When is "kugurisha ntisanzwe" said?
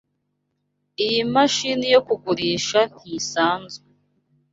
2.07-3.85